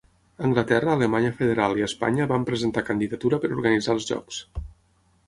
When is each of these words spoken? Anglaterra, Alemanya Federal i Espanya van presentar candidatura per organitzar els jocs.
Anglaterra, 0.47 0.93
Alemanya 0.99 1.33
Federal 1.41 1.77
i 1.81 1.85
Espanya 1.87 2.27
van 2.31 2.47
presentar 2.47 2.85
candidatura 2.87 3.41
per 3.45 3.53
organitzar 3.59 3.97
els 3.99 4.09
jocs. 4.15 4.41